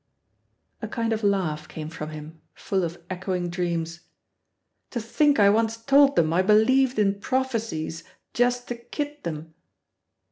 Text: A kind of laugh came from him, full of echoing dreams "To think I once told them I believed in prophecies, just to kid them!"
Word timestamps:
A 0.81 0.87
kind 0.87 1.13
of 1.13 1.23
laugh 1.23 1.67
came 1.67 1.87
from 1.87 2.09
him, 2.09 2.41
full 2.55 2.83
of 2.83 2.97
echoing 3.07 3.51
dreams 3.51 3.99
"To 4.89 4.99
think 4.99 5.39
I 5.39 5.51
once 5.51 5.77
told 5.77 6.15
them 6.15 6.33
I 6.33 6.41
believed 6.41 6.97
in 6.97 7.19
prophecies, 7.19 8.03
just 8.33 8.67
to 8.69 8.75
kid 8.77 9.21
them!" 9.23 9.53